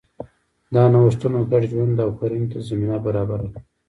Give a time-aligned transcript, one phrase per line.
[0.73, 3.59] دا نوښتونه ګډ ژوند او کرنې ته زمینه برابره کړه.